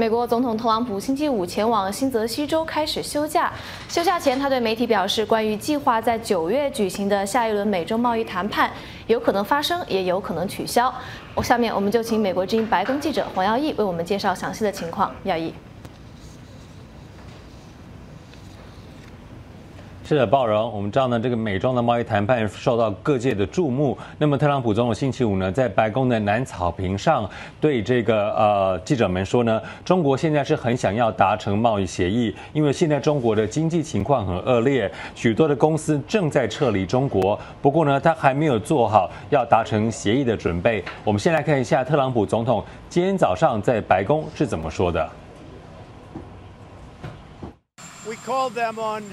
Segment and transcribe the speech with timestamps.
[0.00, 3.52] 美国总统特朗普星期五前往新泽西州开始休假。
[3.86, 8.70] 休假前，他对媒体表示，关于计划在九月举行的下一轮美洲贸易谈判，
[9.08, 10.90] 有可能发生，也有可能取消。
[11.42, 15.14] 下面我们就请美国之音白宫记者黄耀义为我们介绍详细的情况。
[15.24, 15.52] 耀义。
[20.10, 23.96] 是的，鲍荣，我们知道呢，这个美中的贸易谈判受到各界的注目。
[24.18, 27.30] 那么，特朗普总统星期五呢，在白宫的南草坪上
[27.60, 37.38] 对这个呃记者们说呢，中国现在是很想要达成贸易协议，因为现在中国的经济情况很恶劣，许多的公司正在撤离中国。
[37.62, 40.84] 不过呢，他还没有做好要达成协议的准备。
[41.04, 45.08] 我们先来看一下特朗普总统今天早上在白宫是怎么说的。
[48.04, 49.04] We called them on.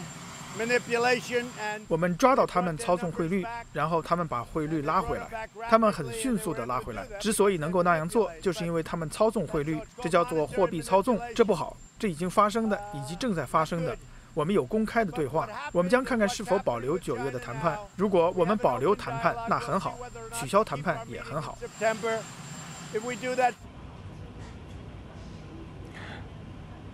[1.87, 5.47] 我们抓到他们操纵汇率，然后他们把汇率拉回来。
[5.69, 7.05] 他们很迅速地拉回来。
[7.19, 11.75] 之所以能够那样做，就是因为他们操纵汇率，这叫做货币操纵，这不好。
[11.99, 13.97] 这已经发生的，以及正在发生的。
[14.33, 15.49] 我们有公开的对话。
[15.71, 17.77] 我们将看看是否保留九月的谈判。
[17.95, 19.97] 如果我们保留谈判，那很好；
[20.31, 21.57] 取消谈判也很好。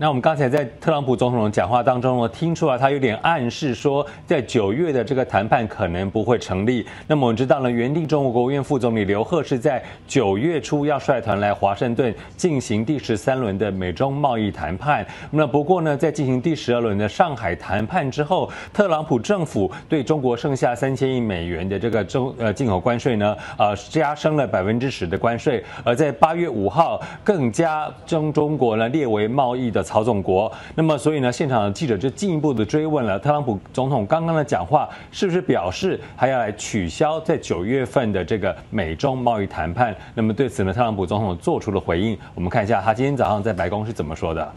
[0.04, 6.86] 那我们刚才在特朗普总统的讲话当中呢，听出来他有点暗示说，在九月的这个谈判可能不会成立。
[7.08, 15.08] 那么我们知道呢，原定中国国务院副总理刘鹤是在九月初要率团来华盛顿进行第十三轮的美中贸易谈判。
[15.32, 29.82] 那不过呢，在进行第十二轮的上海谈判之后，特朗普政府对中国剩下三千亿美元的这个中呃进口关税呢，呃加升了百分之十的关税，而在八月五号更加将中国呢列为贸易的。
[29.94, 39.95] 操纵国，那么所以呢，现场的记者就进一步的追问了特朗普总统刚刚的讲话，是不是表示还要来取消在九月份的这个美中贸易谈判？
[40.16, 42.17] 那么对此呢，特朗普总统做出了回应。
[42.33, 44.52] 我们看一下他今天早上在白宫是怎么说的。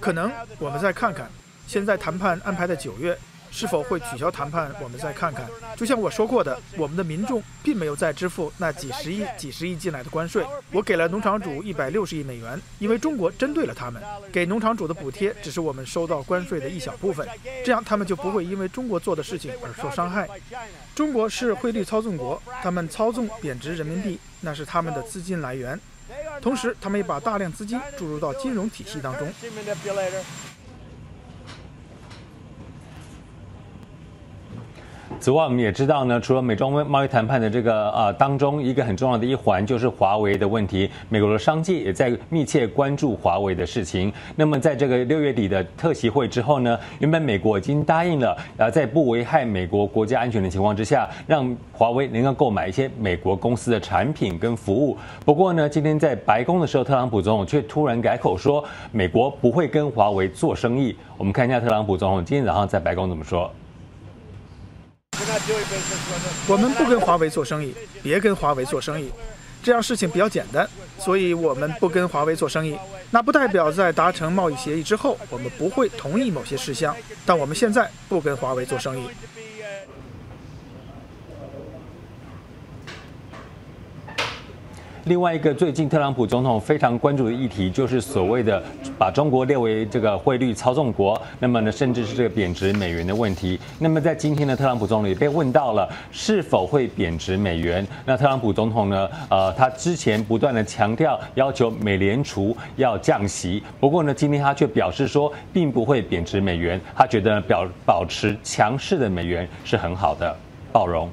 [0.00, 1.28] 可能我们再看看，
[1.68, 3.16] 现在谈判安排在九月。
[3.54, 4.68] 是否会取消谈判？
[4.82, 5.46] 我们再看看。
[5.76, 10.44] 就像我说过的，我们的民众并没有再支付那几十亿、几十亿进来的关税。
[10.72, 14.02] 我给了农场主一百六十亿美元，因为中国针对了他们。
[14.32, 17.26] 给农场主的补贴只是我们收到关税的一小部分，
[17.64, 20.28] 这样他们就不会因为中国做的事情而受伤害。
[20.92, 25.78] 中国是汇率操纵国，他们操纵贬值人民币，那是他们的资金来源。
[26.42, 29.32] 同时，他们也把大量资金注入到金融体系当中。
[35.24, 40.90] 此外，我们也知道呢，除了美中贸易谈判的这个呃当中，一个很重要的一环就是华为的问题。
[41.08, 44.12] 美国的商界也在密切关注华为的事情。
[44.36, 54.94] 那么，在这个六月底的特席会之后呢，原本美国已经答应了，呃，在不危害美国国家安全的情况之下，让华为能够购买一些美国公司的产品跟服务。
[55.24, 58.62] 不过呢，今天在白宫的时候，特朗普总统却突然改口说，
[58.92, 60.94] 美国不会跟华为做生意。
[61.16, 63.50] 我们看一下特朗普总统今天早上在白宫怎么说。
[66.46, 69.10] 我们不跟华为做生意，别跟华为做生意，
[69.62, 70.68] 这样事情比较简单，
[70.98, 72.76] 所以我们不跟华为做生意。
[73.10, 76.96] 那不代表在达成贸易协议之后，我们不会同意某些事项，
[77.26, 79.06] 但我们现在不跟华为做生意。
[85.04, 88.62] 另外一个最近特朗普总统非常关注的议题，就是所谓的
[88.98, 93.60] 把中国列为这个汇率操纵国，那么呢，甚至是这个贬值美元的问题。
[93.78, 97.86] 那么在今天呢，特朗普总统也被问到了是否会贬值美元。
[98.06, 110.34] 那特朗普总统呢，呃，他之前不断的强调要求美联储要降息，不过呢，今天他却表示说并不会贬值美元，他觉得表保持强势的美元是很好的，
[110.72, 111.10] 包容。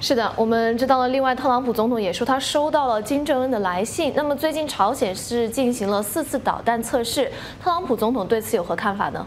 [0.00, 1.08] 是的，我们知道了。
[1.08, 4.12] 另外，特朗普总统也说他收到了金正恩的来信。
[4.14, 7.28] 那么，最近朝鲜是进行了四次导弹测试，
[7.60, 9.26] 特朗普总统对此有何看法呢？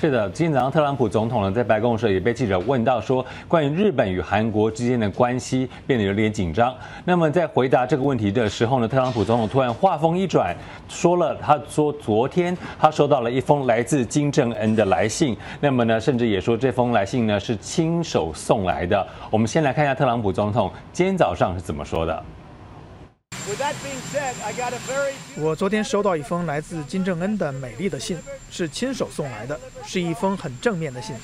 [0.00, 6.72] 是的，今天早上特朗普总统呢在白宫的时候也被记者问到说，关于日本与韩国之间的关系变得有点紧张。
[7.04, 10.56] 那么在回答这个问题的时候呢，特朗普总统突然话锋一转，
[10.88, 19.04] 说了他说昨天他收到了一封来自金正恩的来信，那么呢，甚至也说这封来信呢是亲手送来的。
[19.32, 22.22] 我们先来看一下特朗普总统今天早上是怎么说的。
[25.40, 28.18] 我昨天收到一封来自金正恩的美丽的信，
[28.50, 31.16] 是亲手送来的，是一封很正面的信。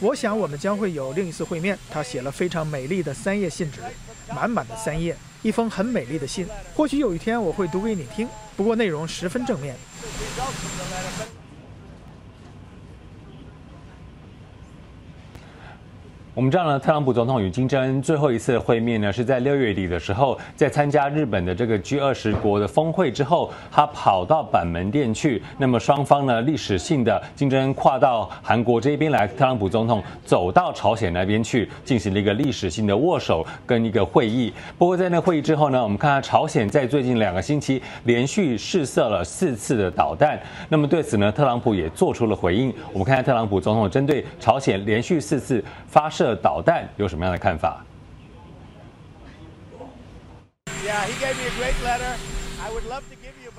[0.00, 1.78] 我想我们将会有另一次会面。
[1.88, 3.80] 他写了非常美丽的三页信纸，
[4.34, 6.48] 满满的三页，一封很美丽的信。
[6.74, 9.76] 或许有一天我会读给你听，不过内容十分正面。
[16.32, 25.42] 我们知道呢，特朗普总统与金正恩最后一次会面呢，是在六月底的时候，在参加日本的这个 G 二十国的峰会之后，他跑到板门店去。
[25.58, 34.52] 那么双方呢，历史性的金正恩跨到韩国这边来，特朗普总统走到朝鲜那边去，进行了一个历史性的握手跟一个会议。
[34.78, 40.40] 不过在那会议之后呢，我们看到朝鲜在最近两个星期连续试射了四次的导弹。
[40.68, 42.72] 那么对此呢，特朗普也做出了回应。
[42.92, 46.19] 我们看看特朗普总统针对朝鲜连续四次发射。
[46.20, 47.82] 射导弹有什么样的看法？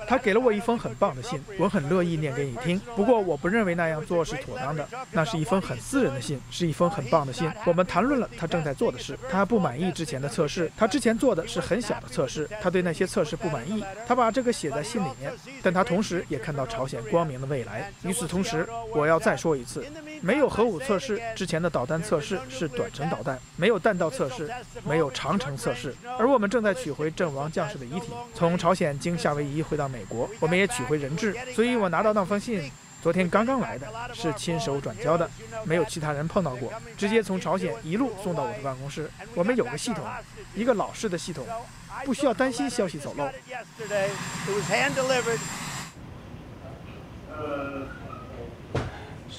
[0.06, 2.80] 他给了我一封很棒的信，我很乐意念给你听。
[2.96, 4.86] 不过我不认为那样做是妥当的。
[5.12, 7.50] 那是一封很私人的信，是一封很棒的信。
[7.64, 9.16] 我们谈论了他正在做的事。
[9.30, 13.84] 他不满意之前的测试，他之前做的是很小的测试，他对那些测试不满意。
[14.06, 15.32] 他把这个写在信里面，
[15.62, 17.92] 但他同时也看到朝鲜光明的未来。
[18.02, 19.84] 与此同时，我要再说一次，
[20.20, 24.50] 没有核武测试之前的导弹测试是短程导弹，没有弹道测试，
[24.84, 25.94] 没有长程测试。
[26.18, 29.91] 而我们正在取回阵亡将士的遗体，从朝鲜经夏威夷回到。
[29.92, 32.72] 美国，我们也取回人质，所以我拿到那封信，
[33.02, 35.28] 昨天刚刚来的，是亲手转交的，
[35.64, 39.10] 没有其他人碰到过，直接从朝鲜一路送到我的办公室。
[39.34, 40.04] 我们有个系统，
[40.54, 41.46] 一个老式的系统，
[42.04, 43.28] 不需要担心消息走漏。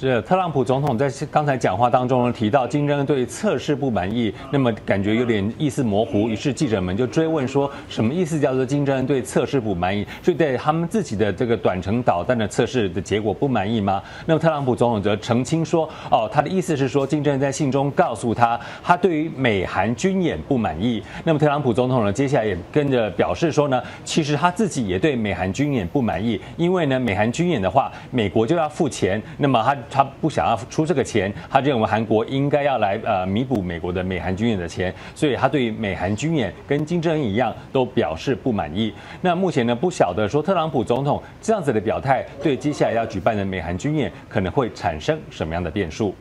[0.03, 10.05] 是特朗普总统在刚才讲话当中提到金正恩对测试不满意，那么感觉有点意思模糊，于是记者们就追问说，什么意思叫做金正恩对测试不满意？
[10.21, 14.03] 所以对他们自己的这个短程导弹的测试的结果不满意吗？
[14.25, 21.01] 那么特朗普总统则澄清说，哦，他的意思是说金正恩在信中告诉他，他对于美韩军演不满意。
[21.23, 29.77] 那么特朗普总统呢，接下来也跟着表示说呢，其实他自己也对美韩军演不满意，因为呢，美韩军演的话，美国就要付钱，那么他。
[29.93, 38.91] 他不想要出这个钱，他认为韩国应该要来呃弥补美国的美韩军演的钱，所以他对于美韩军演跟金正恩一样都表示不满意。
[39.21, 46.15] 那目前呢不晓得说特朗普总统这样子的表态，对接下来要举办的美韩军演可能会产生什么样的变数？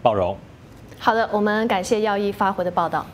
[0.00, 0.34] 包容。
[0.98, 3.04] 好的，我们感谢耀一发回的报道。